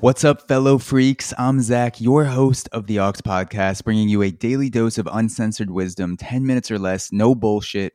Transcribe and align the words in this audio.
What's 0.00 0.22
up, 0.22 0.46
fellow 0.46 0.78
freaks? 0.78 1.34
I'm 1.38 1.60
Zach, 1.60 2.00
your 2.00 2.26
host 2.26 2.68
of 2.70 2.86
the 2.86 3.00
Aux 3.00 3.14
Podcast, 3.14 3.82
bringing 3.82 4.08
you 4.08 4.22
a 4.22 4.30
daily 4.30 4.70
dose 4.70 4.96
of 4.96 5.08
uncensored 5.10 5.70
wisdom, 5.70 6.16
10 6.16 6.46
minutes 6.46 6.70
or 6.70 6.78
less, 6.78 7.10
no 7.10 7.34
bullshit, 7.34 7.94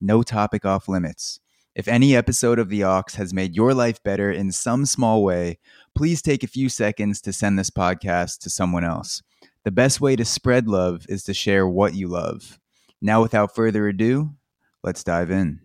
no 0.00 0.24
topic 0.24 0.64
off 0.64 0.88
limits. 0.88 1.38
If 1.76 1.86
any 1.86 2.16
episode 2.16 2.58
of 2.58 2.70
the 2.70 2.82
Aux 2.82 3.04
has 3.14 3.32
made 3.32 3.54
your 3.54 3.72
life 3.72 4.02
better 4.02 4.32
in 4.32 4.50
some 4.50 4.84
small 4.84 5.22
way, 5.22 5.60
please 5.94 6.22
take 6.22 6.42
a 6.42 6.48
few 6.48 6.68
seconds 6.68 7.20
to 7.20 7.32
send 7.32 7.56
this 7.56 7.70
podcast 7.70 8.38
to 8.40 8.50
someone 8.50 8.82
else. 8.82 9.22
The 9.62 9.70
best 9.70 10.00
way 10.00 10.16
to 10.16 10.24
spread 10.24 10.66
love 10.66 11.06
is 11.08 11.22
to 11.22 11.34
share 11.34 11.68
what 11.68 11.94
you 11.94 12.08
love. 12.08 12.58
Now, 13.00 13.22
without 13.22 13.54
further 13.54 13.86
ado, 13.86 14.34
let's 14.82 15.04
dive 15.04 15.30
in. 15.30 15.60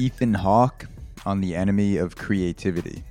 Ethan 0.00 0.32
Hawke 0.32 0.86
on 1.26 1.42
the 1.42 1.54
enemy 1.54 1.98
of 1.98 2.16
creativity. 2.16 3.04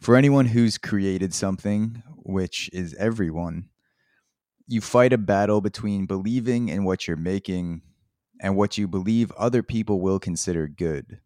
For 0.00 0.16
anyone 0.16 0.46
who's 0.46 0.76
created 0.76 1.32
something, 1.32 2.02
which 2.16 2.68
is 2.72 2.94
everyone, 2.94 3.68
you 4.66 4.80
fight 4.80 5.12
a 5.12 5.18
battle 5.18 5.60
between 5.60 6.06
believing 6.06 6.68
in 6.68 6.82
what 6.82 7.06
you're 7.06 7.16
making 7.16 7.82
and 8.40 8.56
what 8.56 8.76
you 8.76 8.88
believe 8.88 9.30
other 9.38 9.62
people 9.62 10.00
will 10.00 10.18
consider 10.18 10.66
good. 10.66 11.20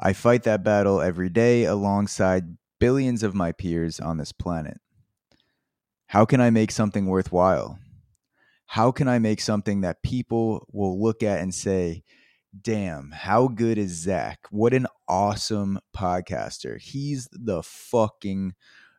I 0.00 0.12
fight 0.12 0.42
that 0.42 0.64
battle 0.64 1.00
every 1.00 1.28
day 1.28 1.62
alongside 1.62 2.56
billions 2.80 3.22
of 3.22 3.32
my 3.32 3.52
peers 3.52 4.00
on 4.00 4.16
this 4.16 4.32
planet. 4.32 4.80
How 6.08 6.24
can 6.24 6.40
I 6.40 6.50
make 6.50 6.72
something 6.72 7.06
worthwhile? 7.06 7.78
How 8.66 8.90
can 8.90 9.06
I 9.06 9.20
make 9.20 9.40
something 9.40 9.82
that 9.82 10.02
people 10.02 10.66
will 10.72 11.00
look 11.00 11.22
at 11.22 11.38
and 11.38 11.54
say, 11.54 12.02
damn, 12.58 13.10
how 13.10 13.48
good 13.48 13.78
is 13.78 13.92
Zach? 13.92 14.46
What 14.50 14.74
an 14.74 14.86
awesome 15.08 15.78
podcaster. 15.96 16.80
He's 16.80 17.28
the 17.32 17.62
fucking 17.62 18.54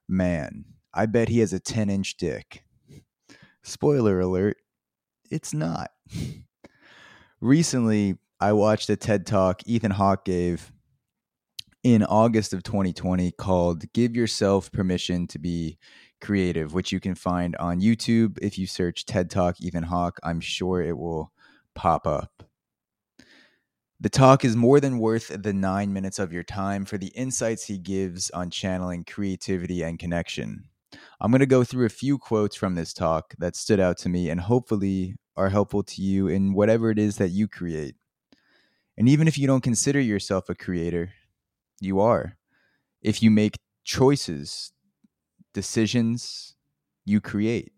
man. 0.07 0.65
I 0.93 1.05
bet 1.05 1.29
he 1.29 1.39
has 1.39 1.53
a 1.53 1.59
10 1.59 1.89
inch 1.89 2.17
dick. 2.17 2.63
Spoiler 3.63 4.19
alert, 4.19 4.57
it's 5.29 5.53
not. 5.53 5.91
Recently, 7.41 8.17
I 8.39 8.53
watched 8.53 8.89
a 8.89 8.95
TED 8.95 9.25
talk 9.25 9.61
Ethan 9.65 9.91
Hawke 9.91 10.25
gave 10.25 10.71
in 11.83 12.03
August 12.03 12.53
of 12.53 12.63
2020 12.63 13.31
called 13.31 13.91
Give 13.93 14.15
Yourself 14.15 14.71
Permission 14.71 15.27
to 15.27 15.39
Be 15.39 15.77
Creative, 16.21 16.73
which 16.73 16.91
you 16.91 16.99
can 16.99 17.15
find 17.15 17.55
on 17.57 17.81
YouTube. 17.81 18.37
If 18.41 18.57
you 18.57 18.67
search 18.67 19.05
TED 19.05 19.29
Talk 19.29 19.59
Ethan 19.59 19.83
Hawke, 19.83 20.19
I'm 20.23 20.39
sure 20.39 20.81
it 20.81 20.97
will 20.97 21.31
pop 21.73 22.05
up. 22.05 22.43
The 24.01 24.09
talk 24.09 24.43
is 24.43 24.55
more 24.55 24.79
than 24.79 24.97
worth 24.97 25.27
the 25.27 25.53
nine 25.53 25.93
minutes 25.93 26.17
of 26.17 26.33
your 26.33 26.41
time 26.41 26.85
for 26.85 26.97
the 26.97 27.09
insights 27.09 27.65
he 27.65 27.77
gives 27.77 28.31
on 28.31 28.49
channeling 28.49 29.03
creativity 29.03 29.83
and 29.83 29.99
connection. 29.99 30.63
I'm 31.19 31.29
going 31.29 31.41
to 31.41 31.45
go 31.45 31.63
through 31.63 31.85
a 31.85 31.89
few 31.89 32.17
quotes 32.17 32.55
from 32.55 32.73
this 32.73 32.93
talk 32.93 33.35
that 33.37 33.55
stood 33.55 33.79
out 33.79 33.99
to 33.99 34.09
me 34.09 34.31
and 34.31 34.41
hopefully 34.41 35.17
are 35.37 35.49
helpful 35.49 35.83
to 35.83 36.01
you 36.01 36.27
in 36.27 36.55
whatever 36.55 36.89
it 36.89 36.97
is 36.97 37.17
that 37.17 37.29
you 37.29 37.47
create. 37.47 37.93
And 38.97 39.07
even 39.07 39.27
if 39.27 39.37
you 39.37 39.45
don't 39.45 39.61
consider 39.61 39.99
yourself 39.99 40.49
a 40.49 40.55
creator, 40.55 41.13
you 41.79 41.99
are. 41.99 42.37
If 43.03 43.21
you 43.21 43.29
make 43.29 43.59
choices, 43.83 44.71
decisions, 45.53 46.55
you 47.05 47.21
create. 47.21 47.71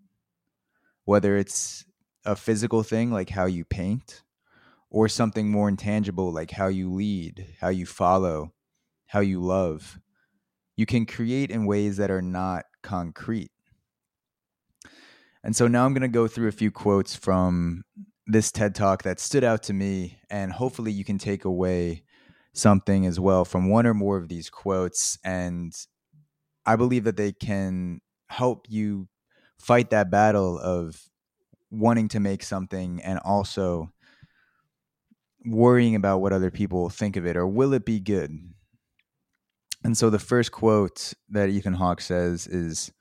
Whether 1.03 1.35
it's 1.35 1.83
a 2.23 2.37
physical 2.37 2.81
thing 2.81 3.11
like 3.11 3.29
how 3.29 3.45
you 3.45 3.65
paint, 3.65 4.22
or 4.93 5.09
something 5.09 5.49
more 5.49 5.67
intangible 5.67 6.31
like 6.31 6.51
how 6.51 6.67
you 6.67 6.89
lead, 6.93 7.47
how 7.59 7.67
you 7.69 7.85
follow, 7.85 8.53
how 9.07 9.19
you 9.19 9.41
love. 9.41 9.99
You 10.77 10.85
can 10.85 11.05
create 11.05 11.49
in 11.49 11.65
ways 11.65 11.97
that 11.97 12.11
are 12.11 12.21
not 12.21 12.65
concrete. 12.83 13.51
And 15.43 15.55
so 15.55 15.67
now 15.67 15.85
I'm 15.85 15.93
going 15.93 16.03
to 16.03 16.07
go 16.07 16.27
through 16.27 16.47
a 16.47 16.53
few 16.53 16.71
quotes 16.71 17.15
from 17.15 17.83
this 18.27 18.51
TED 18.51 18.75
Talk 18.75 19.03
that 19.03 19.19
stood 19.19 19.43
out 19.43 19.63
to 19.63 19.73
me, 19.73 20.19
and 20.29 20.53
hopefully 20.53 20.91
you 20.91 21.03
can 21.03 21.17
take 21.17 21.43
away 21.43 22.03
something 22.53 23.05
as 23.05 23.19
well 23.19 23.43
from 23.43 23.69
one 23.69 23.85
or 23.87 23.93
more 23.93 24.17
of 24.17 24.29
these 24.29 24.49
quotes. 24.49 25.17
And 25.25 25.73
I 26.65 26.75
believe 26.75 27.03
that 27.03 27.17
they 27.17 27.33
can 27.33 27.99
help 28.27 28.67
you 28.69 29.09
fight 29.59 29.89
that 29.89 30.11
battle 30.11 30.59
of 30.59 31.01
wanting 31.71 32.09
to 32.09 32.19
make 32.19 32.43
something 32.43 33.01
and 33.01 33.19
also 33.19 33.92
worrying 35.45 35.95
about 35.95 36.19
what 36.19 36.33
other 36.33 36.51
people 36.51 36.89
think 36.89 37.15
of 37.15 37.25
it 37.25 37.35
or 37.35 37.47
will 37.47 37.73
it 37.73 37.85
be 37.85 37.99
good? 37.99 38.31
And 39.83 39.97
so 39.97 40.09
the 40.09 40.19
first 40.19 40.51
quote 40.51 41.13
that 41.29 41.49
Ethan 41.49 41.73
Hawke 41.73 42.01
says 42.01 42.47
is 42.47 42.91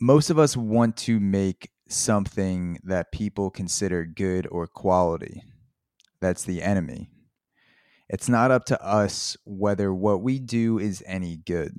most 0.00 0.30
of 0.30 0.38
us 0.38 0.56
want 0.56 0.96
to 0.98 1.20
make 1.20 1.70
something 1.88 2.78
that 2.82 3.12
people 3.12 3.50
consider 3.50 4.04
good 4.04 4.46
or 4.50 4.66
quality. 4.66 5.42
That's 6.20 6.44
the 6.44 6.62
enemy. 6.62 7.08
It's 8.08 8.28
not 8.28 8.50
up 8.50 8.64
to 8.66 8.84
us 8.84 9.36
whether 9.44 9.92
what 9.92 10.22
we 10.22 10.38
do 10.38 10.78
is 10.78 11.02
any 11.06 11.36
good. 11.36 11.72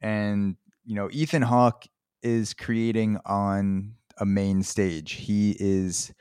And, 0.00 0.56
you 0.84 0.94
know, 0.94 1.08
Ethan 1.12 1.42
Hawke 1.42 1.84
is 2.22 2.54
creating 2.54 3.18
on 3.26 3.94
a 4.18 4.26
main 4.26 4.62
stage. 4.62 5.12
He 5.12 5.56
is 5.58 6.12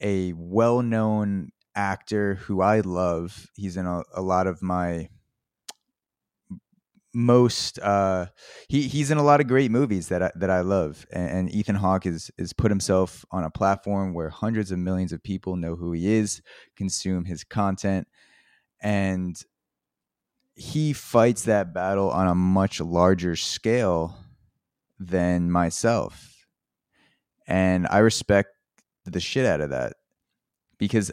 a 0.00 0.32
well-known 0.34 1.50
actor 1.74 2.36
who 2.36 2.60
I 2.60 2.80
love. 2.80 3.48
He's 3.54 3.76
in 3.76 3.86
a, 3.86 4.02
a 4.14 4.22
lot 4.22 4.46
of 4.46 4.62
my 4.62 5.08
most 7.16 7.78
uh, 7.78 8.26
he 8.68 8.82
he's 8.88 9.10
in 9.10 9.16
a 9.16 9.22
lot 9.22 9.40
of 9.40 9.48
great 9.48 9.70
movies 9.70 10.08
that 10.08 10.22
I, 10.22 10.30
that 10.34 10.50
I 10.50 10.60
love 10.60 11.06
and, 11.10 11.30
and 11.30 11.50
Ethan 11.50 11.76
Hawke 11.76 12.04
is 12.04 12.30
is 12.36 12.52
put 12.52 12.70
himself 12.70 13.24
on 13.30 13.42
a 13.42 13.50
platform 13.50 14.12
where 14.12 14.28
hundreds 14.28 14.70
of 14.70 14.78
millions 14.78 15.14
of 15.14 15.22
people 15.22 15.56
know 15.56 15.76
who 15.76 15.92
he 15.92 16.14
is 16.14 16.42
consume 16.76 17.24
his 17.24 17.42
content 17.42 18.06
and 18.82 19.34
he 20.54 20.92
fights 20.92 21.44
that 21.44 21.72
battle 21.72 22.10
on 22.10 22.28
a 22.28 22.34
much 22.34 22.82
larger 22.82 23.34
scale 23.34 24.14
than 24.98 25.50
myself 25.50 26.44
and 27.46 27.86
I 27.88 27.98
respect 27.98 28.55
the 29.10 29.20
shit 29.20 29.46
out 29.46 29.60
of 29.60 29.70
that 29.70 29.94
because 30.78 31.10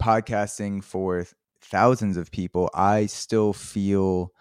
podcasting 0.00 0.82
for 0.82 1.26
thousands 1.60 2.16
of 2.16 2.30
people, 2.30 2.70
I 2.74 3.06
still 3.06 3.52
feel 3.52 4.32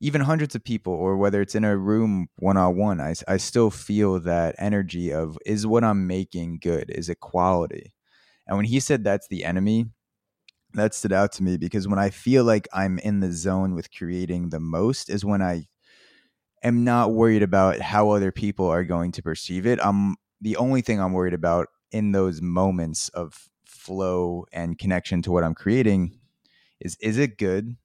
even 0.00 0.20
hundreds 0.20 0.54
of 0.54 0.62
people 0.62 0.92
or 0.92 1.16
whether 1.16 1.40
it's 1.40 1.54
in 1.54 1.64
a 1.64 1.76
room 1.76 2.28
one 2.36 2.56
on 2.56 2.76
one, 2.76 3.00
I, 3.00 3.14
I 3.26 3.38
still 3.38 3.70
feel 3.70 4.20
that 4.20 4.54
energy 4.58 5.12
of 5.12 5.38
is 5.46 5.66
what 5.66 5.84
I'm 5.84 6.06
making 6.06 6.58
good? 6.60 6.90
Is 6.90 7.08
it 7.08 7.20
quality? 7.20 7.94
And 8.46 8.56
when 8.56 8.66
he 8.66 8.78
said 8.78 9.02
that's 9.02 9.28
the 9.28 9.44
enemy, 9.44 9.86
that 10.74 10.94
stood 10.94 11.12
out 11.12 11.32
to 11.32 11.42
me 11.42 11.56
because 11.56 11.88
when 11.88 11.98
I 11.98 12.10
feel 12.10 12.44
like 12.44 12.68
I'm 12.72 12.98
in 12.98 13.20
the 13.20 13.32
zone 13.32 13.74
with 13.74 13.90
creating 13.90 14.50
the 14.50 14.60
most 14.60 15.08
is 15.08 15.24
when 15.24 15.40
I 15.40 15.66
am 16.62 16.84
not 16.84 17.12
worried 17.12 17.42
about 17.42 17.80
how 17.80 18.10
other 18.10 18.32
people 18.32 18.66
are 18.66 18.84
going 18.84 19.12
to 19.12 19.22
perceive 19.22 19.66
it. 19.66 19.78
I'm 19.82 20.16
the 20.40 20.56
only 20.56 20.82
thing 20.82 21.00
I'm 21.00 21.12
worried 21.12 21.34
about 21.34 21.68
in 21.96 22.12
those 22.12 22.42
moments 22.42 23.08
of 23.10 23.48
flow 23.64 24.44
and 24.52 24.78
connection 24.78 25.22
to 25.22 25.32
what 25.32 25.44
I'm 25.44 25.54
creating 25.54 26.18
is 26.80 26.96
is 27.00 27.18
it 27.18 27.38
good 27.38 27.76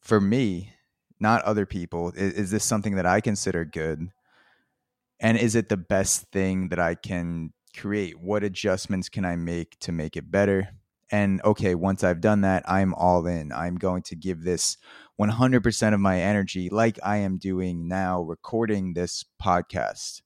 for 0.00 0.20
me, 0.20 0.72
not 1.18 1.42
other 1.42 1.64
people? 1.64 2.12
Is, 2.14 2.34
is 2.34 2.50
this 2.50 2.64
something 2.64 2.96
that 2.96 3.06
I 3.06 3.20
consider 3.20 3.64
good? 3.64 4.10
And 5.20 5.38
is 5.38 5.54
it 5.54 5.68
the 5.68 5.76
best 5.76 6.26
thing 6.32 6.68
that 6.68 6.78
I 6.78 6.94
can 6.94 7.52
create? 7.76 8.20
What 8.20 8.42
adjustments 8.42 9.08
can 9.08 9.24
I 9.24 9.36
make 9.36 9.78
to 9.80 9.92
make 9.92 10.16
it 10.16 10.30
better? 10.30 10.68
And 11.10 11.40
okay, 11.44 11.74
once 11.74 12.02
I've 12.02 12.20
done 12.20 12.40
that, 12.40 12.68
I'm 12.68 12.94
all 12.94 13.26
in. 13.26 13.52
I'm 13.52 13.76
going 13.76 14.02
to 14.04 14.16
give 14.16 14.42
this 14.42 14.78
100% 15.20 15.94
of 15.94 16.00
my 16.00 16.20
energy, 16.20 16.68
like 16.70 16.98
I 17.02 17.18
am 17.18 17.38
doing 17.38 17.86
now, 17.86 18.22
recording 18.22 18.94
this 18.94 19.24
podcast 19.40 20.22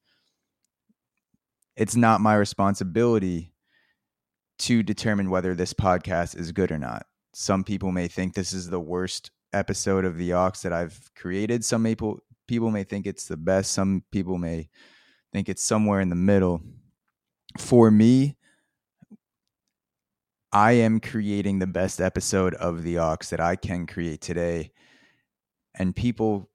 it's 1.76 1.96
not 1.96 2.20
my 2.20 2.34
responsibility 2.34 3.52
to 4.60 4.82
determine 4.82 5.30
whether 5.30 5.54
this 5.54 5.74
podcast 5.74 6.36
is 6.36 6.52
good 6.52 6.72
or 6.72 6.78
not. 6.78 7.06
Some 7.34 7.64
people 7.64 7.92
may 7.92 8.08
think 8.08 8.34
this 8.34 8.52
is 8.52 8.70
the 8.70 8.80
worst 8.80 9.30
episode 9.52 10.04
of 10.04 10.16
the 10.16 10.32
Aux 10.32 10.52
that 10.62 10.72
I've 10.72 11.10
created. 11.14 11.64
Some 11.64 11.84
people 11.84 12.20
people 12.48 12.70
may 12.70 12.84
think 12.84 13.06
it's 13.06 13.26
the 13.26 13.36
best. 13.36 13.72
Some 13.72 14.04
people 14.10 14.38
may 14.38 14.68
think 15.32 15.48
it's 15.48 15.62
somewhere 15.62 16.00
in 16.00 16.08
the 16.08 16.14
middle. 16.14 16.62
For 17.58 17.90
me, 17.90 18.36
I 20.52 20.72
am 20.72 21.00
creating 21.00 21.58
the 21.58 21.66
best 21.66 22.00
episode 22.00 22.54
of 22.54 22.82
the 22.82 22.98
Aux 22.98 23.16
that 23.30 23.40
I 23.40 23.56
can 23.56 23.86
create 23.86 24.20
today. 24.20 24.72
and 25.78 25.94
people 25.94 26.48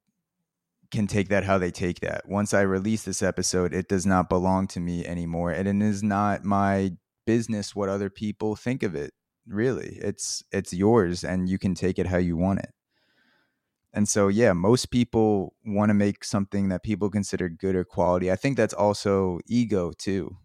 can 0.91 1.07
take 1.07 1.29
that 1.29 1.43
how 1.43 1.57
they 1.57 1.71
take 1.71 2.01
that. 2.01 2.27
Once 2.27 2.53
I 2.53 2.61
release 2.61 3.03
this 3.03 3.23
episode, 3.23 3.73
it 3.73 3.87
does 3.87 4.05
not 4.05 4.29
belong 4.29 4.67
to 4.67 4.79
me 4.79 5.05
anymore, 5.05 5.51
and 5.51 5.67
it 5.67 5.85
is 5.85 6.03
not 6.03 6.43
my 6.43 6.91
business 7.25 7.75
what 7.75 7.89
other 7.89 8.09
people 8.09 8.55
think 8.55 8.83
of 8.83 8.95
it. 8.95 9.13
Really, 9.47 9.97
it's 10.01 10.43
it's 10.51 10.73
yours, 10.73 11.23
and 11.23 11.49
you 11.49 11.57
can 11.57 11.73
take 11.75 11.97
it 11.97 12.07
how 12.07 12.17
you 12.17 12.37
want 12.37 12.59
it. 12.59 12.71
And 13.93 14.07
so, 14.07 14.29
yeah, 14.29 14.53
most 14.53 14.89
people 14.91 15.53
want 15.65 15.89
to 15.89 15.93
make 15.93 16.23
something 16.23 16.69
that 16.69 16.83
people 16.83 17.09
consider 17.09 17.49
good 17.49 17.75
or 17.75 17.83
quality. 17.83 18.31
I 18.31 18.35
think 18.37 18.55
that's 18.55 18.73
also 18.73 19.39
ego 19.47 19.91
too, 19.97 20.37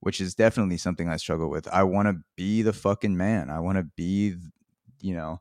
which 0.00 0.20
is 0.20 0.34
definitely 0.34 0.76
something 0.76 1.08
I 1.08 1.16
struggle 1.16 1.48
with. 1.48 1.66
I 1.68 1.84
want 1.84 2.08
to 2.08 2.16
be 2.36 2.62
the 2.62 2.74
fucking 2.74 3.16
man. 3.16 3.48
I 3.48 3.60
want 3.60 3.78
to 3.78 3.84
be, 3.96 4.34
you 5.00 5.14
know, 5.14 5.40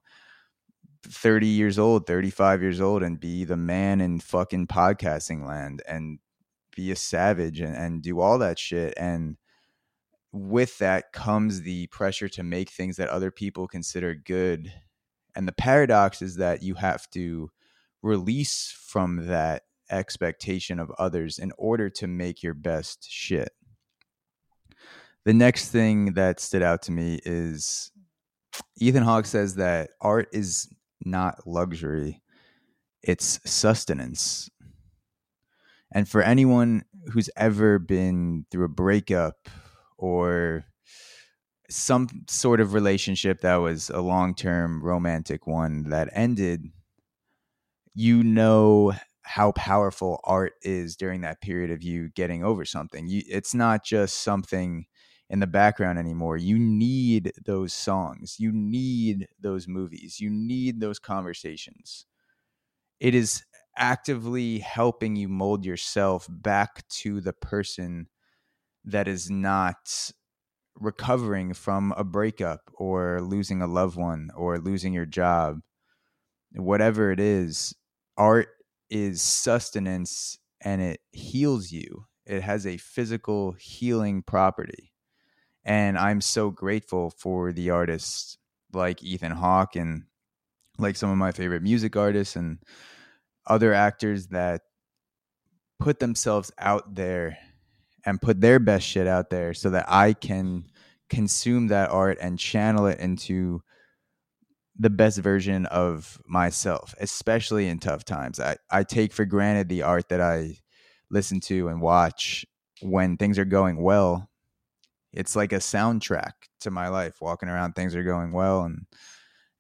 30 1.04 1.48
years 1.48 1.80
old, 1.80 2.08
35 2.08 2.62
years 2.62 2.82
old, 2.82 3.04
and 3.04 3.20
be 3.20 3.44
the 3.44 3.58
man 3.58 4.02
in 4.02 4.20
fucking 4.20 4.68
podcasting 4.68 5.48
land 5.48 5.82
and 5.88 6.20
be 6.76 6.92
a 6.92 6.96
savage 6.96 7.60
and, 7.60 7.76
and 7.76 8.02
do 8.02 8.20
all 8.20 8.38
that 8.40 8.60
shit. 8.60 8.94
And 8.98 9.38
with 10.32 10.78
that 10.80 11.12
comes 11.14 11.62
the 11.62 11.88
pressure 11.88 12.30
to 12.30 12.44
make 12.44 12.70
things 12.70 12.98
that 12.98 13.10
other 13.10 13.32
people 13.32 13.68
consider 13.68 14.14
good. 14.14 14.72
And 15.36 15.48
the 15.48 15.54
paradox 15.54 16.22
is 16.22 16.36
that 16.36 16.64
you 16.64 16.76
have 16.76 17.10
to 17.12 17.50
release 18.02 18.76
from 18.88 19.28
that 19.28 19.64
expectation 19.90 20.80
of 20.80 20.92
others 20.98 21.40
in 21.40 21.52
order 21.58 21.90
to 21.90 22.08
make 22.08 22.44
your 22.44 22.54
best 22.54 23.10
shit. 23.10 23.50
The 25.26 25.34
next 25.34 25.72
thing 25.72 26.14
that 26.14 26.40
stood 26.40 26.62
out 26.62 26.84
to 26.84 26.92
me 26.92 27.20
is 27.26 27.92
Ethan 28.78 29.04
Hawke 29.04 29.26
says 29.26 29.56
that 29.56 29.92
art 30.00 30.30
is 30.32 30.70
not 31.04 31.48
luxury, 31.48 32.22
it's 33.04 33.40
sustenance. 33.46 34.50
And 35.92 36.08
for 36.08 36.22
anyone 36.22 36.84
who's 37.14 37.30
ever 37.38 37.80
been 37.80 38.46
through 38.52 38.66
a 38.66 38.70
breakup 38.70 39.48
or 39.98 40.66
some 41.70 42.08
sort 42.30 42.60
of 42.60 42.74
relationship 42.74 43.42
that 43.42 43.58
was 43.58 43.90
a 43.90 44.02
long 44.02 44.36
term 44.36 44.84
romantic 44.84 45.48
one 45.48 45.90
that 45.90 46.10
ended, 46.12 46.66
you 47.94 48.24
know 48.24 48.94
how 49.24 49.52
powerful 49.52 50.22
art 50.24 50.54
is 50.62 50.96
during 50.96 51.22
that 51.22 51.42
period 51.42 51.70
of 51.72 51.84
you 51.84 52.10
getting 52.16 52.44
over 52.44 52.64
something. 52.64 53.08
You, 53.08 53.24
it's 53.28 53.54
not 53.54 53.84
just 53.84 54.24
something 54.24 54.86
in 55.30 55.40
the 55.40 55.48
background 55.48 56.00
anymore. 56.00 56.38
You 56.38 56.58
need 56.58 57.34
those 57.46 57.74
songs. 57.74 58.38
You 58.40 58.52
need 58.52 59.28
those 59.40 59.68
movies. 59.68 60.20
You 60.20 60.30
need 60.30 60.80
those 60.80 61.00
conversations. 61.00 62.06
It 63.00 63.14
is 63.14 63.44
actively 63.78 64.60
helping 64.60 65.16
you 65.16 65.28
mold 65.28 65.66
yourself 65.66 66.28
back 66.30 66.88
to 66.90 67.22
the 67.22 67.34
person 67.34 68.08
that 68.86 69.08
is 69.08 69.30
not 69.30 70.12
recovering 70.76 71.54
from 71.54 71.94
a 71.98 72.04
breakup 72.04 72.62
or 72.74 73.22
losing 73.22 73.62
a 73.62 73.68
loved 73.68 73.98
one 73.98 74.30
or 74.36 74.60
losing 74.60 74.94
your 74.94 75.06
job. 75.06 75.60
Whatever 76.54 77.12
it 77.12 77.20
is, 77.20 77.76
art 78.18 78.48
is 78.90 79.22
sustenance 79.22 80.40
and 80.62 80.82
it 80.82 81.02
heals 81.12 81.72
you. 81.72 82.06
It 82.26 82.42
has 82.42 82.66
a 82.66 82.78
physical 82.78 83.54
healing 83.60 84.24
property 84.24 84.94
and 85.68 85.98
I'm 85.98 86.22
so 86.22 86.50
grateful 86.50 87.10
for 87.10 87.52
the 87.52 87.72
artists 87.72 88.38
like 88.74 89.04
Ethan 89.04 89.34
Hawke 89.34 89.76
and 89.76 90.04
like 90.78 90.96
some 90.96 91.10
of 91.10 91.18
my 91.18 91.34
favorite 91.34 91.62
music 91.62 91.98
artists 91.98 92.38
and 92.38 92.60
other 93.46 93.74
actors 93.74 94.28
that 94.28 94.62
put 95.78 96.00
themselves 96.00 96.52
out 96.58 96.96
there 96.96 97.38
and 98.06 98.22
put 98.22 98.40
their 98.40 98.60
best 98.60 98.88
shit 98.88 99.08
out 99.08 99.30
there 99.30 99.54
so 99.54 99.70
that 99.72 99.86
I 99.90 100.14
can 100.14 100.64
consume 101.10 101.68
that 101.68 101.90
art 101.90 102.18
and 102.22 102.40
channel 102.40 102.88
it 102.88 103.00
into 103.00 103.62
the 104.80 104.90
best 104.90 105.18
version 105.20 105.66
of 105.66 106.22
myself, 106.26 106.96
especially 107.02 107.68
in 107.68 107.80
tough 107.80 108.06
times. 108.06 108.40
I, 108.40 108.56
I 108.72 108.84
take 108.84 109.12
for 109.12 109.26
granted 109.26 109.68
the 109.68 109.82
art 109.82 110.08
that 110.10 110.22
I 110.22 110.60
listen 111.10 111.42
to 111.42 111.68
and 111.68 111.82
watch 111.82 112.46
when 112.82 113.18
things 113.18 113.38
are 113.38 113.46
going 113.46 113.82
well 113.82 114.27
it's 115.18 115.36
like 115.36 115.52
a 115.52 115.58
soundtrack 115.58 116.34
to 116.62 116.70
my 116.70 116.90
life. 116.90 117.18
Walking 117.22 117.50
around, 117.50 117.74
things 117.74 117.96
are 117.96 118.04
going 118.04 118.32
well, 118.32 118.62
and 118.62 118.86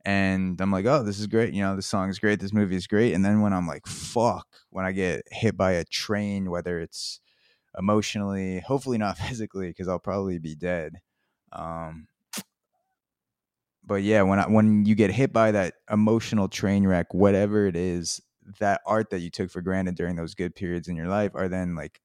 and 0.05 0.61
I'm 0.61 0.71
like, 0.71 0.85
oh, 0.85 1.03
this 1.03 1.19
is 1.19 1.25
great. 1.25 1.53
You 1.53 1.63
know, 1.63 1.75
this 1.75 1.87
song 1.87 2.09
is 2.09 2.19
great. 2.19 2.39
This 2.39 2.53
movie 2.53 2.75
is 2.75 2.85
great. 2.87 3.13
And 3.13 3.25
then 3.25 3.41
when 3.41 3.53
I'm 3.53 3.67
like, 3.67 3.87
fuck, 3.87 4.47
when 4.69 4.85
I 4.85 4.91
get 4.91 5.23
hit 5.31 5.57
by 5.57 5.73
a 5.73 5.83
train, 5.83 6.51
whether 6.51 6.79
it's 6.79 7.19
emotionally, 7.77 8.59
hopefully 8.61 8.99
not 8.99 9.17
physically, 9.27 9.67
because 9.69 9.87
I'll 9.87 9.99
probably 9.99 10.37
be 10.37 10.55
dead. 10.55 10.93
Um, 11.51 12.07
but 13.83 14.03
yeah, 14.03 14.21
when 14.21 14.39
I, 14.39 14.47
when 14.47 14.85
you 14.85 14.95
get 14.95 15.11
hit 15.11 15.33
by 15.33 15.51
that 15.51 15.73
emotional 15.91 16.47
train 16.47 16.85
wreck, 16.85 17.13
whatever 17.13 17.65
it 17.65 17.75
is, 17.75 18.21
that 18.59 18.81
art 18.85 19.09
that 19.09 19.19
you 19.19 19.29
took 19.29 19.49
for 19.49 19.61
granted 19.61 19.95
during 19.95 20.15
those 20.15 20.35
good 20.35 20.55
periods 20.55 20.87
in 20.87 20.95
your 20.95 21.07
life 21.07 21.31
are 21.33 21.49
then 21.49 21.75
like 21.75 21.99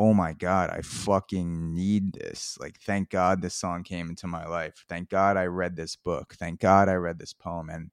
oh 0.00 0.14
my 0.14 0.32
god 0.32 0.70
i 0.70 0.80
fucking 0.80 1.74
need 1.74 2.14
this. 2.14 2.56
Like 2.58 2.80
thank 2.80 3.10
god 3.10 3.42
this 3.42 3.54
song 3.54 3.82
came 3.84 4.08
into 4.08 4.26
my 4.26 4.46
life. 4.46 4.82
Thank 4.88 5.10
god 5.10 5.36
i 5.36 5.44
read 5.44 5.76
this 5.76 5.94
book. 5.94 6.34
Thank 6.38 6.58
god 6.58 6.88
i 6.88 6.94
read 6.94 7.18
this 7.18 7.34
poem. 7.34 7.68
And 7.68 7.90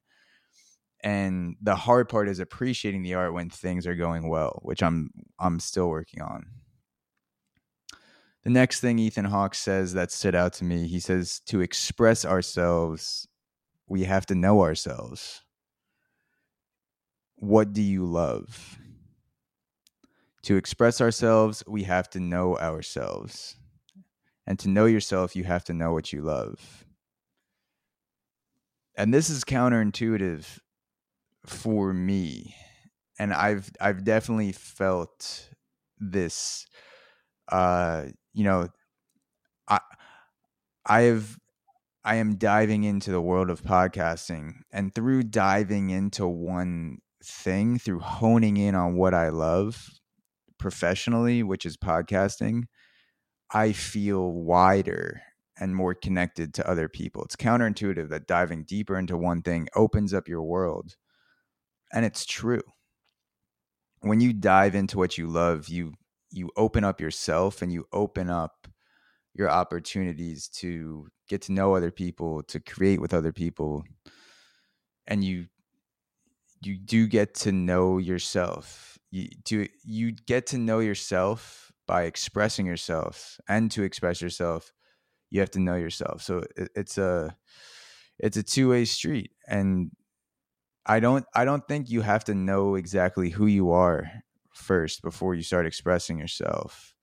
and 1.04 1.56
the 1.62 1.76
hard 1.76 2.08
part 2.08 2.28
is 2.28 2.40
appreciating 2.40 3.02
the 3.02 3.14
art 3.14 3.34
when 3.34 3.50
things 3.50 3.86
are 3.86 3.94
going 3.94 4.28
well 4.28 4.58
which 4.62 4.82
i'm 4.82 5.10
i'm 5.38 5.60
still 5.60 5.90
working 5.90 6.22
on. 6.22 6.46
The 8.42 8.50
next 8.50 8.80
thing 8.80 8.98
ethan 8.98 9.26
hawke 9.26 9.54
says 9.54 9.92
that 9.92 10.10
stood 10.10 10.34
out 10.34 10.54
to 10.54 10.64
me 10.64 10.88
he 10.88 11.00
says 11.00 11.40
to 11.46 11.60
express 11.60 12.24
ourselves 12.24 13.28
we 13.86 14.04
have 14.04 14.24
to 14.26 14.34
know 14.34 14.62
ourselves. 14.62 15.42
What 17.36 17.74
do 17.74 17.82
you 17.82 18.06
love 18.06 18.78
to 20.48 20.56
express 20.56 21.02
ourselves, 21.02 21.62
we 21.66 21.82
have 21.82 22.08
to 22.08 22.18
know 22.18 22.56
ourselves. 22.56 23.56
And 24.46 24.58
to 24.60 24.70
know 24.70 24.86
yourself, 24.86 25.36
you 25.36 25.44
have 25.44 25.62
to 25.64 25.74
know 25.74 25.92
what 25.92 26.10
you 26.10 26.22
love. 26.22 26.86
And 28.96 29.12
this 29.12 29.28
is 29.28 29.44
counterintuitive 29.44 30.46
for 31.44 31.92
me. 31.92 32.54
And 33.18 33.34
I've 33.34 33.70
I've 33.78 34.04
definitely 34.04 34.52
felt 34.52 35.50
this 35.98 36.66
uh 37.52 38.06
you 38.32 38.44
know 38.44 38.68
I 39.68 39.80
I 40.86 41.00
have 41.02 41.38
I 42.06 42.14
am 42.14 42.36
diving 42.36 42.84
into 42.84 43.10
the 43.10 43.20
world 43.20 43.50
of 43.50 43.62
podcasting 43.62 44.60
and 44.72 44.94
through 44.94 45.24
diving 45.24 45.90
into 45.90 46.26
one 46.26 47.00
thing 47.22 47.78
through 47.78 48.00
honing 48.00 48.56
in 48.56 48.74
on 48.74 48.96
what 48.96 49.12
I 49.12 49.28
love 49.28 49.97
professionally, 50.58 51.42
which 51.42 51.64
is 51.66 51.76
podcasting, 51.76 52.64
I 53.50 53.72
feel 53.72 54.32
wider 54.32 55.22
and 55.58 55.74
more 55.74 55.94
connected 55.94 56.54
to 56.54 56.68
other 56.68 56.88
people. 56.88 57.24
It's 57.24 57.36
counterintuitive 57.36 58.08
that 58.10 58.26
diving 58.26 58.64
deeper 58.64 58.98
into 58.98 59.16
one 59.16 59.42
thing 59.42 59.68
opens 59.74 60.14
up 60.14 60.28
your 60.28 60.42
world. 60.42 60.96
And 61.92 62.04
it's 62.04 62.24
true. 62.26 62.62
When 64.00 64.20
you 64.20 64.32
dive 64.32 64.74
into 64.74 64.98
what 64.98 65.18
you 65.18 65.26
love, 65.26 65.68
you 65.68 65.94
you 66.30 66.50
open 66.56 66.84
up 66.84 67.00
yourself 67.00 67.62
and 67.62 67.72
you 67.72 67.86
open 67.92 68.28
up 68.28 68.68
your 69.34 69.50
opportunities 69.50 70.48
to 70.48 71.08
get 71.28 71.42
to 71.42 71.52
know 71.52 71.74
other 71.74 71.90
people, 71.90 72.42
to 72.44 72.60
create 72.60 73.00
with 73.00 73.14
other 73.14 73.32
people. 73.32 73.84
And 75.06 75.24
you 75.24 75.46
you 76.62 76.76
do 76.76 77.06
get 77.06 77.34
to 77.34 77.52
know 77.52 77.98
yourself 77.98 78.97
you 79.10 79.28
to 79.44 79.68
you 79.84 80.12
get 80.12 80.46
to 80.48 80.58
know 80.58 80.80
yourself 80.80 81.72
by 81.86 82.02
expressing 82.04 82.66
yourself 82.66 83.40
and 83.48 83.70
to 83.70 83.82
express 83.82 84.20
yourself 84.20 84.72
you 85.30 85.40
have 85.40 85.50
to 85.50 85.60
know 85.60 85.74
yourself. 85.74 86.22
So 86.22 86.44
it, 86.56 86.70
it's 86.74 86.98
a 86.98 87.36
it's 88.18 88.36
a 88.36 88.42
two-way 88.42 88.84
street 88.84 89.30
and 89.46 89.90
i 90.86 90.98
don't 90.98 91.24
i 91.34 91.44
don't 91.44 91.66
think 91.68 91.88
you 91.88 92.00
have 92.00 92.24
to 92.24 92.34
know 92.34 92.74
exactly 92.74 93.30
who 93.30 93.46
you 93.46 93.70
are 93.70 94.10
first 94.52 95.02
before 95.02 95.34
you 95.34 95.42
start 95.42 95.66
expressing 95.66 96.18
yourself. 96.18 96.94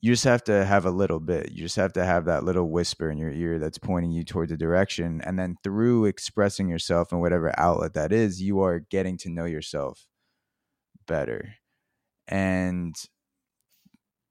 You 0.00 0.12
just 0.12 0.24
have 0.24 0.42
to 0.44 0.64
have 0.64 0.84
a 0.84 0.90
little 0.90 1.20
bit. 1.20 1.52
You 1.52 1.62
just 1.62 1.76
have 1.76 1.92
to 1.94 2.04
have 2.04 2.24
that 2.24 2.44
little 2.44 2.70
whisper 2.70 3.10
in 3.10 3.18
your 3.18 3.30
ear 3.30 3.58
that's 3.58 3.78
pointing 3.78 4.10
you 4.10 4.24
toward 4.24 4.48
the 4.48 4.56
direction 4.56 5.20
and 5.24 5.38
then 5.38 5.56
through 5.62 6.06
expressing 6.06 6.68
yourself 6.68 7.12
in 7.12 7.20
whatever 7.20 7.52
outlet 7.58 7.94
that 7.94 8.12
is 8.12 8.42
you 8.42 8.60
are 8.60 8.80
getting 8.80 9.16
to 9.18 9.30
know 9.30 9.44
yourself 9.44 10.06
better. 11.12 11.54
And 12.26 12.96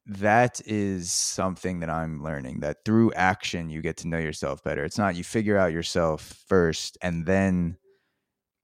that 0.07 0.59
is 0.65 1.11
something 1.11 1.79
that 1.81 1.91
I'm 1.91 2.23
learning 2.23 2.61
that 2.61 2.77
through 2.83 3.13
action 3.13 3.69
you 3.69 3.83
get 3.83 3.97
to 3.97 4.07
know 4.07 4.17
yourself 4.17 4.63
better. 4.63 4.83
It's 4.83 4.97
not 4.97 5.15
you 5.15 5.23
figure 5.23 5.59
out 5.59 5.71
yourself 5.71 6.43
first 6.47 6.97
and 7.03 7.23
then 7.23 7.77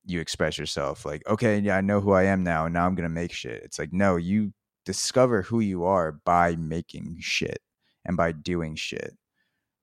you 0.03 0.19
express 0.21 0.57
yourself 0.57 1.05
like 1.05 1.21
okay 1.27 1.59
yeah 1.59 1.75
i 1.75 1.81
know 1.81 1.99
who 1.99 2.13
i 2.13 2.23
am 2.23 2.41
now 2.41 2.63
and 2.63 2.73
now 2.73 2.85
i'm 2.85 2.95
gonna 2.95 3.09
make 3.09 3.33
shit 3.33 3.61
it's 3.61 3.77
like 3.77 3.91
no 3.91 4.15
you 4.15 4.53
discover 4.85 5.41
who 5.41 5.59
you 5.59 5.83
are 5.83 6.13
by 6.23 6.55
making 6.55 7.17
shit 7.19 7.59
and 8.05 8.15
by 8.15 8.31
doing 8.31 8.73
shit 8.73 9.11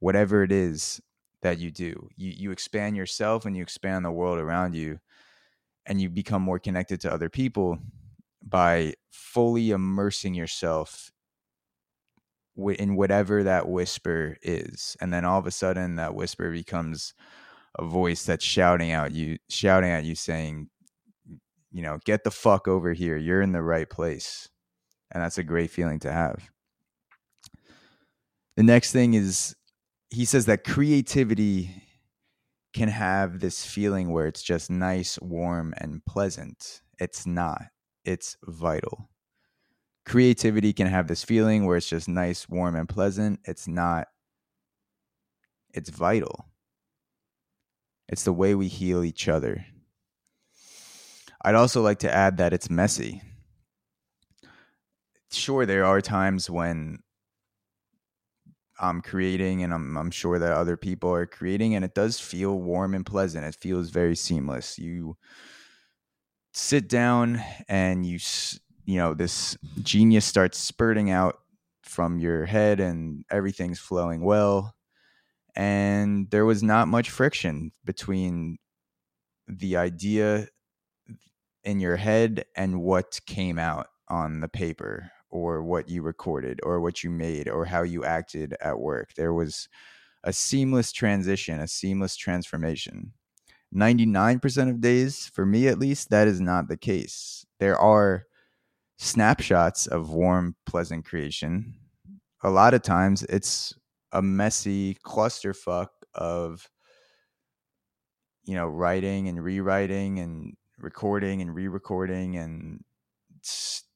whatever 0.00 0.43
it 0.43 0.50
is 0.50 0.99
that 1.43 1.59
you 1.59 1.71
do 1.71 2.09
you 2.17 2.33
you 2.35 2.50
expand 2.50 2.97
yourself 2.97 3.45
and 3.45 3.55
you 3.55 3.62
expand 3.62 4.03
the 4.03 4.11
world 4.11 4.38
around 4.38 4.75
you 4.75 4.99
and 5.87 6.00
you 6.00 6.09
become 6.09 6.43
more 6.43 6.59
connected 6.59 7.00
to 7.00 7.12
other 7.12 7.29
people 7.29 7.79
by 8.47 8.95
fully 9.11 9.71
immersing 9.71 10.35
yourself 10.35 11.11
in 12.79 12.95
whatever 12.95 13.43
that 13.43 13.69
whisper 13.69 14.37
is 14.43 14.97
and 15.01 15.13
then 15.13 15.25
all 15.25 15.41
of 15.41 15.47
a 15.47 15.51
sudden 15.51 15.97
that 15.97 16.15
whisper 16.15 16.53
becomes 16.53 17.13
a 17.77 17.85
voice 17.85 18.25
that's 18.25 18.45
shouting 18.45 18.93
out 18.93 19.11
you 19.11 19.37
shouting 19.49 19.91
at 19.91 20.05
you 20.05 20.15
saying 20.15 20.69
you 21.75 21.83
know 21.83 21.99
get 22.07 22.25
the 22.25 22.31
fuck 22.31 22.67
over 22.69 22.95
here. 22.95 23.19
You're 23.19 23.43
in 23.43 23.53
the 23.53 23.63
right 23.63 23.91
place. 23.91 24.49
And 25.11 25.23
that's 25.23 25.39
a 25.39 25.45
great 25.45 25.71
feeling 25.71 25.99
to 26.01 26.13
have. 26.13 26.51
The 28.57 28.63
next 28.63 28.93
thing 28.93 29.15
is 29.15 29.55
he 30.11 30.25
says 30.25 30.47
that 30.47 30.65
creativity 30.65 31.71
can 32.73 32.89
have 32.89 33.41
this 33.41 33.67
feeling 33.67 34.11
where 34.11 34.27
it's 34.27 34.43
just 34.43 34.71
nice 34.71 35.19
warm 35.21 35.75
and 35.77 36.05
pleasant. 36.05 36.81
It's 36.99 37.27
not 37.27 37.63
it's 38.05 38.37
vital 38.45 39.09
creativity 40.05 40.73
can 40.73 40.87
have 40.87 41.09
this 41.09 41.25
feeling 41.25 41.65
where 41.65 41.77
it's 41.77 41.89
just 41.89 42.09
nice 42.09 42.49
warm 42.49 42.77
and 42.77 42.89
pleasant 42.89 43.41
it's 43.45 43.67
not 43.67 44.09
it's 45.73 45.91
vital 45.91 46.47
it's 48.09 48.25
the 48.25 48.33
way 48.33 48.55
we 48.55 48.69
heal 48.69 49.03
each 49.03 49.29
other. 49.29 49.67
I'd 51.43 51.55
also 51.55 51.83
like 51.83 51.99
to 52.01 52.13
add 52.13 52.37
that 52.39 52.53
it's 52.53 52.71
messy. 52.71 53.23
Sure, 55.31 55.67
there 55.67 55.85
are 55.85 56.01
times 56.01 56.49
when 56.49 57.01
I'm 58.81 59.03
creating 59.03 59.63
and 59.63 59.73
I'm, 59.73 59.97
I'm 59.97 60.11
sure 60.11 60.39
that 60.39 60.53
other 60.53 60.77
people 60.77 61.13
are 61.13 61.27
creating, 61.27 61.75
and 61.75 61.85
it 61.85 61.95
does 61.95 62.21
feel 62.21 62.59
warm 62.59 62.95
and 62.95 63.05
pleasant. 63.05 63.45
It 63.45 63.57
feels 63.57 63.91
very 63.91 64.17
seamless. 64.17 64.79
You 64.79 65.17
sit 66.55 66.89
down 66.89 67.43
and 67.69 68.07
you, 68.07 68.19
you 68.85 68.97
know, 68.97 69.15
this 69.15 69.59
genius 69.83 70.25
starts 70.25 70.59
spurting 70.59 71.11
out 71.11 71.41
from 71.83 72.19
your 72.19 72.47
head 72.47 72.81
and 72.81 73.25
everything's 73.31 73.79
flowing 73.79 74.23
well 74.23 74.75
and 75.57 76.31
there 76.31 76.45
was 76.45 76.63
not 76.63 76.89
much 76.89 77.11
friction 77.11 77.71
between 77.85 78.59
the 79.47 79.77
idea 79.77 80.49
in 81.63 81.81
your 81.81 81.97
head 81.97 82.45
and 82.57 82.81
what 82.81 83.21
came 83.27 83.59
out 83.59 83.87
on 84.09 84.41
the 84.41 84.49
paper 84.49 85.11
or 85.31 85.63
what 85.63 85.89
you 85.89 86.03
recorded 86.03 86.61
or 86.63 86.81
what 86.81 87.03
you 87.03 87.11
made 87.11 87.49
or 87.49 87.65
how 87.65 87.83
you 87.83 88.05
acted 88.05 88.57
at 88.61 88.79
work. 88.79 89.15
There 89.15 89.33
was 89.33 89.69
a 90.25 90.33
seamless 90.33 90.93
transition, 90.93 91.61
a 91.61 91.69
seamless 91.69 92.17
transformation. 92.17 93.13
99% 93.75 94.71
of 94.71 94.81
days, 94.81 95.26
for 95.26 95.45
me 95.45 95.69
at 95.69 95.78
least, 95.78 96.11
that 96.11 96.28
is 96.28 96.40
not 96.40 96.69
the 96.69 96.76
case. 96.76 97.45
There 97.59 97.78
are 97.78 98.26
snapshots 98.99 99.87
of 99.87 100.11
warm, 100.11 100.54
pleasant 100.66 101.04
creation. 101.04 101.75
A 102.43 102.50
lot 102.50 102.75
of 102.75 102.83
times 102.83 103.23
it's 103.25 103.75
a 104.12 104.23
messy 104.23 104.97
clusterfuck 105.04 105.88
of 106.14 106.69
you 108.45 108.54
know 108.54 108.66
writing 108.66 109.28
and 109.28 109.43
rewriting 109.43 110.21
and 110.21 110.57
recording 110.78 111.40
and 111.40 111.54
re-recording 111.54 112.37
and 112.37 112.85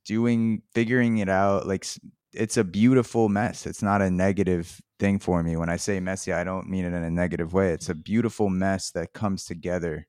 doing 0.04 0.62
figuring 0.74 1.18
it 1.18 1.28
out 1.28 1.66
like 1.66 1.86
it's 2.32 2.56
a 2.56 2.64
beautiful 2.64 3.28
mess. 3.28 3.66
It's 3.66 3.82
not 3.82 4.02
a 4.02 4.10
negative 4.10 4.80
thing 4.98 5.18
for 5.18 5.42
me. 5.42 5.56
When 5.56 5.68
i 5.68 5.76
say 5.76 6.00
messy 6.00 6.32
i 6.32 6.42
don't 6.42 6.68
mean 6.68 6.84
it 6.84 6.92
in 6.92 7.02
a 7.02 7.10
negative 7.10 7.52
way. 7.52 7.72
It's 7.72 7.88
a 7.88 7.94
beautiful 7.94 8.50
mess 8.50 8.90
that 8.92 9.12
comes 9.12 9.44
together 9.44 10.06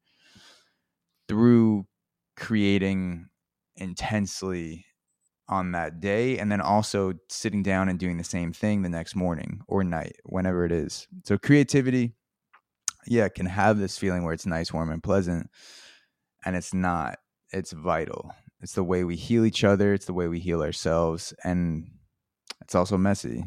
through 1.27 1.85
creating 2.35 3.27
intensely 3.75 4.85
on 5.47 5.71
that 5.71 5.99
day 5.99 6.37
and 6.37 6.51
then 6.51 6.61
also 6.61 7.13
sitting 7.29 7.63
down 7.63 7.89
and 7.89 7.99
doing 7.99 8.17
the 8.17 8.23
same 8.23 8.53
thing 8.53 8.81
the 8.81 8.89
next 8.89 9.15
morning 9.15 9.61
or 9.67 9.83
night 9.83 10.15
whenever 10.23 10.65
it 10.65 10.71
is. 10.71 11.07
So 11.25 11.37
creativity 11.37 12.13
yeah 13.07 13.29
can 13.29 13.45
have 13.45 13.79
this 13.79 13.97
feeling 13.97 14.23
where 14.23 14.33
it's 14.33 14.45
nice 14.45 14.73
warm 14.73 14.91
and 14.91 15.01
pleasant 15.01 15.49
and 16.45 16.55
it's 16.55 16.73
not. 16.73 17.19
It's 17.51 17.71
vital. 17.71 18.31
It's 18.61 18.73
the 18.73 18.83
way 18.83 19.03
we 19.03 19.15
heal 19.15 19.45
each 19.45 19.63
other. 19.63 19.93
It's 19.93 20.05
the 20.05 20.13
way 20.13 20.27
we 20.27 20.39
heal 20.39 20.61
ourselves. 20.61 21.33
And 21.43 21.89
it's 22.69 22.75
also 22.75 22.97
messy 22.97 23.43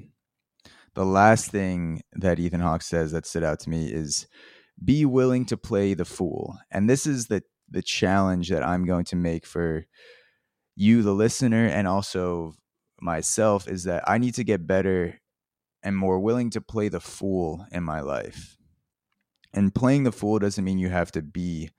the 0.94 1.06
last 1.06 1.50
thing 1.50 2.02
that 2.12 2.38
ethan 2.38 2.60
hawke 2.60 2.82
says 2.82 3.12
that 3.12 3.24
stood 3.24 3.44
out 3.44 3.60
to 3.60 3.70
me 3.70 3.86
is 3.86 4.26
be 4.84 5.04
willing 5.04 5.46
to 5.46 5.56
play 5.56 5.94
the 5.94 6.04
fool 6.04 6.58
and 6.70 6.90
this 6.90 7.06
is 7.06 7.28
the 7.28 7.42
the 7.70 7.82
challenge 7.82 8.50
that 8.50 8.62
i'm 8.62 8.84
going 8.84 9.04
to 9.04 9.16
make 9.16 9.46
for 9.46 9.86
you, 10.76 11.02
the 11.02 11.12
listener, 11.12 11.66
and 11.66 11.86
also 11.86 12.54
myself 13.00 13.68
is 13.68 13.84
that 13.84 14.04
I 14.08 14.18
need 14.18 14.34
to 14.34 14.44
get 14.44 14.66
better 14.66 15.20
and 15.82 15.96
more 15.96 16.20
willing 16.20 16.50
to 16.50 16.60
play 16.60 16.88
the 16.88 17.00
fool 17.00 17.66
in 17.72 17.82
my 17.82 18.00
life. 18.00 18.56
And 19.52 19.74
playing 19.74 20.04
the 20.04 20.12
fool 20.12 20.38
doesn't 20.38 20.64
mean 20.64 20.78
you 20.78 20.88
have 20.88 21.12
to 21.12 21.22
be 21.22 21.70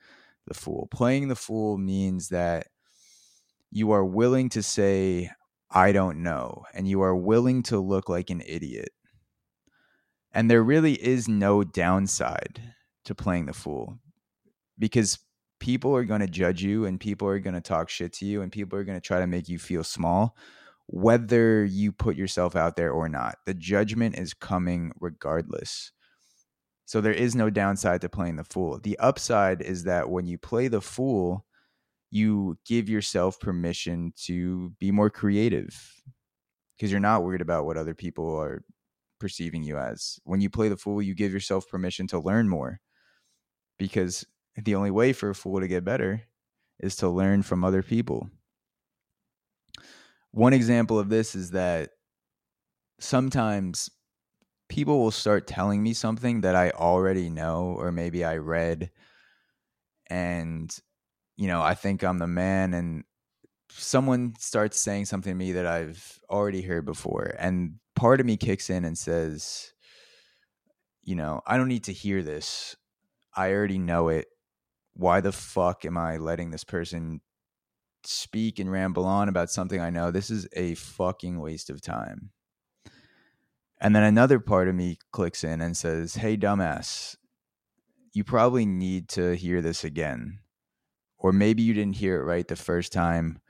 the 0.46 0.54
fool. 0.54 0.88
Playing 0.92 1.28
the 1.28 1.36
fool 1.36 1.78
means 1.78 2.30
that 2.30 2.68
you 3.72 3.92
are 3.92 4.06
willing 4.06 4.50
to 4.50 4.62
say, 4.62 5.32
I 5.74 5.92
don't 5.92 6.22
know, 6.22 6.64
and 6.74 6.88
you 6.88 7.02
are 7.02 7.16
willing 7.16 7.64
to 7.64 7.80
look 7.80 8.08
like 8.08 8.30
an 8.30 8.44
idiot. 8.46 8.90
And 10.32 10.50
there 10.50 10.64
really 10.64 10.94
is 10.94 11.28
no 11.28 11.64
downside 11.64 12.62
to 13.06 13.16
playing 13.16 13.48
the 13.48 13.54
fool 13.54 13.98
because 14.78 15.20
people 15.60 15.96
are 15.96 16.04
going 16.04 16.22
to 16.22 16.28
judge 16.28 16.64
you 16.64 16.86
and 16.86 17.00
people 17.00 17.28
are 17.28 17.40
going 17.40 17.54
to 17.54 17.62
talk 17.62 17.90
shit 17.90 18.14
to 18.14 18.26
you 18.26 18.42
and 18.42 18.52
people 18.52 18.78
are 18.78 18.84
going 18.84 19.00
to 19.00 19.06
try 19.06 19.20
to 19.20 19.28
make 19.28 19.50
you 19.50 19.58
feel 19.58 19.84
small 19.84 20.36
whether 20.88 21.64
you 21.64 21.92
put 21.92 22.16
yourself 22.16 22.56
out 22.56 22.76
there 22.76 22.92
or 22.92 23.08
not. 23.08 23.38
The 23.46 23.54
judgment 23.54 24.18
is 24.18 24.34
coming 24.34 24.92
regardless. 25.00 25.92
So 26.86 27.00
there 27.00 27.14
is 27.14 27.36
no 27.36 27.50
downside 27.50 28.02
to 28.02 28.10
playing 28.10 28.36
the 28.36 28.44
fool. 28.44 28.80
The 28.80 29.00
upside 29.00 29.62
is 29.62 29.86
that 29.86 30.10
when 30.10 30.28
you 30.28 30.38
play 30.38 30.68
the 30.68 30.82
fool, 30.82 31.46
you 32.14 32.60
give 32.64 32.90
yourself 32.90 33.40
permission 33.40 34.14
to 34.16 34.70
be 34.80 34.92
more 34.92 35.10
creative 35.10 35.76
because 36.78 36.92
you're 36.92 37.00
not 37.00 37.24
worried 37.24 37.42
about 37.42 37.66
what 37.66 37.76
other 37.76 37.96
people 37.96 38.40
are 38.40 38.64
perceiving 39.20 39.64
you 39.64 39.80
as. 39.80 40.20
When 40.24 40.40
you 40.40 40.52
play 40.52 40.70
the 40.70 40.78
fool, 40.78 41.02
you 41.02 41.16
give 41.16 41.34
yourself 41.34 41.68
permission 41.68 42.06
to 42.08 42.20
learn 42.20 42.48
more 42.48 42.82
because 43.80 44.28
the 44.56 44.76
only 44.76 44.92
way 44.92 45.12
for 45.12 45.32
a 45.32 45.36
fool 45.36 45.60
to 45.60 45.68
get 45.68 45.84
better 45.84 46.22
is 46.80 46.96
to 46.98 47.10
learn 47.10 47.42
from 47.42 47.64
other 47.64 47.82
people. 47.82 48.30
One 50.30 50.54
example 50.54 51.00
of 51.00 51.10
this 51.10 51.34
is 51.34 51.50
that 51.52 51.90
sometimes 53.00 53.90
people 54.70 55.00
will 55.00 55.10
start 55.10 55.48
telling 55.48 55.82
me 55.82 55.94
something 55.94 56.42
that 56.42 56.56
I 56.56 56.70
already 56.70 57.32
know, 57.32 57.76
or 57.76 57.92
maybe 57.92 58.24
I 58.24 58.38
read, 58.38 58.92
and 60.12 60.72
you 61.36 61.48
know, 61.48 61.62
I 61.62 61.74
think 61.74 62.04
I'm 62.04 62.20
the 62.20 62.28
man, 62.28 62.74
and 62.74 63.04
someone 63.70 64.34
starts 64.40 64.80
saying 64.80 65.06
something 65.06 65.32
to 65.32 65.38
me 65.38 65.54
that 65.54 65.66
I've 65.66 66.20
already 66.30 66.62
heard 66.62 66.86
before, 66.86 67.36
and 67.40 67.76
part 67.96 68.20
of 68.20 68.26
me 68.26 68.38
kicks 68.38 68.70
in 68.70 68.86
and 68.86 68.98
says, 68.98 69.74
you 71.04 71.16
know, 71.16 71.42
I 71.46 71.58
don't 71.58 71.68
need 71.68 71.84
to 71.86 71.94
hear 71.94 72.24
this. 72.24 72.76
I 73.36 73.52
already 73.52 73.80
know 73.80 74.10
it 74.10 74.28
why 74.94 75.22
the 75.22 75.32
fuck 75.32 75.86
am 75.86 75.98
I 75.98 76.18
letting 76.18 76.52
this 76.52 76.64
person 76.64 77.22
speak 78.06 78.60
and 78.60 78.72
ramble 78.72 79.06
on 79.06 79.28
about 79.28 79.50
something 79.50 79.82
I 79.82 79.90
know? 79.90 80.12
This 80.12 80.30
is 80.30 80.48
a 80.54 80.76
fucking 80.76 81.40
waste 81.40 81.70
of 81.70 81.82
time. 81.82 82.32
And 83.82 83.96
then 83.96 84.04
another 84.04 84.40
part 84.40 84.68
of 84.68 84.76
me 84.76 84.98
clicks 85.12 85.44
in 85.44 85.62
and 85.62 85.76
says, 85.76 86.16
Hey, 86.16 86.38
dumbass, 86.38 87.18
you 88.14 88.24
probably 88.24 88.66
need 88.66 89.10
to 89.10 89.36
hear 89.36 89.62
this 89.62 89.84
again. 89.84 90.40
Or 91.24 91.34
maybe 91.34 91.64
you 91.64 91.74
didn't 91.74 91.98
hear 91.98 92.22
it 92.22 92.26
right 92.26 92.48
the 92.48 92.58
first 92.58 92.94
time. 92.94 93.42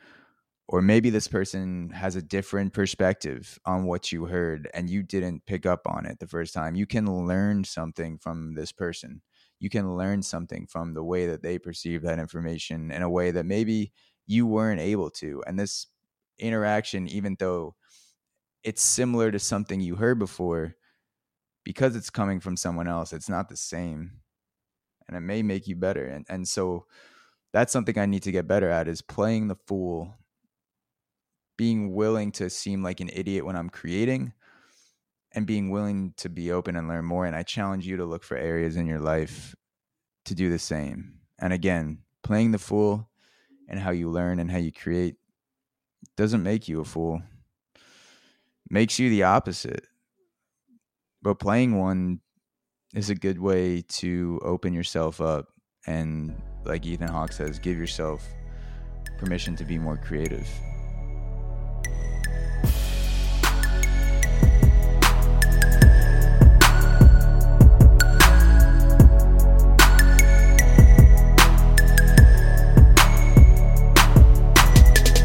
Or 0.67 0.81
maybe 0.81 1.09
this 1.09 1.27
person 1.27 1.89
has 1.89 2.15
a 2.15 2.21
different 2.21 2.73
perspective 2.73 3.59
on 3.65 3.85
what 3.85 4.11
you 4.11 4.25
heard 4.25 4.69
and 4.73 4.89
you 4.89 5.03
didn't 5.03 5.45
pick 5.45 5.65
up 5.65 5.81
on 5.85 6.05
it 6.05 6.19
the 6.19 6.27
first 6.27 6.53
time. 6.53 6.75
You 6.75 6.87
can 6.87 7.27
learn 7.27 7.63
something 7.65 8.17
from 8.17 8.55
this 8.55 8.71
person 8.71 9.21
you 9.59 9.69
can 9.69 9.95
learn 9.95 10.21
something 10.21 10.67
from 10.67 10.93
the 10.93 11.03
way 11.05 11.25
that 11.25 11.41
they 11.41 11.57
perceive 11.57 12.01
that 12.01 12.19
information 12.19 12.91
in 12.91 13.01
a 13.01 13.09
way 13.09 13.31
that 13.31 13.45
maybe 13.45 13.93
you 14.27 14.45
weren't 14.45 14.81
able 14.81 15.09
to. 15.09 15.41
And 15.47 15.57
this 15.57 15.87
interaction, 16.37 17.07
even 17.07 17.37
though 17.39 17.75
it's 18.63 18.81
similar 18.81 19.31
to 19.31 19.39
something 19.39 19.81
you 19.81 19.95
heard 19.95 20.19
before, 20.19 20.75
because 21.63 21.95
it's 21.95 22.09
coming 22.09 22.39
from 22.39 22.57
someone 22.57 22.87
else, 22.87 23.13
it's 23.13 23.29
not 23.29 23.49
the 23.49 23.57
same. 23.57 24.21
And 25.07 25.17
it 25.17 25.21
may 25.21 25.43
make 25.43 25.67
you 25.67 25.75
better. 25.75 26.05
And 26.07 26.25
and 26.29 26.47
so 26.47 26.85
that's 27.53 27.71
something 27.71 27.97
I 27.97 28.07
need 28.07 28.23
to 28.23 28.31
get 28.31 28.47
better 28.47 28.69
at 28.69 28.87
is 28.87 29.01
playing 29.01 29.47
the 29.47 29.55
fool, 29.67 30.15
being 31.55 31.93
willing 31.93 32.31
to 32.33 32.49
seem 32.49 32.83
like 32.83 32.99
an 32.99 33.11
idiot 33.13 33.45
when 33.45 33.55
I'm 33.55 33.69
creating 33.69 34.33
and 35.31 35.45
being 35.45 35.69
willing 35.69 36.13
to 36.17 36.29
be 36.29 36.51
open 36.51 36.75
and 36.75 36.87
learn 36.87 37.05
more. 37.05 37.25
And 37.25 37.35
I 37.35 37.43
challenge 37.43 37.85
you 37.85 37.97
to 37.97 38.05
look 38.05 38.23
for 38.23 38.35
areas 38.35 38.75
in 38.75 38.87
your 38.87 38.99
life 38.99 39.55
to 40.25 40.35
do 40.35 40.49
the 40.49 40.59
same. 40.59 41.19
And 41.39 41.53
again, 41.53 41.99
playing 42.23 42.51
the 42.51 42.59
fool 42.59 43.09
and 43.69 43.79
how 43.79 43.91
you 43.91 44.09
learn 44.09 44.39
and 44.39 44.49
how 44.49 44.57
you 44.57 44.71
create 44.71 45.15
doesn't 46.17 46.43
make 46.43 46.67
you 46.67 46.81
a 46.81 46.85
fool. 46.85 47.21
Makes 48.69 48.97
you 48.97 49.09
the 49.09 49.23
opposite. 49.23 49.85
But 51.21 51.35
playing 51.35 51.77
one 51.77 52.19
is 52.95 53.09
a 53.09 53.15
good 53.15 53.39
way 53.39 53.81
to 53.81 54.39
open 54.43 54.73
yourself 54.73 55.21
up 55.21 55.47
and 55.85 56.35
like 56.65 56.85
Ethan 56.85 57.07
Hawke 57.07 57.31
says, 57.31 57.59
give 57.59 57.77
yourself 57.77 58.25
permission 59.17 59.55
to 59.55 59.65
be 59.65 59.77
more 59.77 59.97
creative. 59.97 60.47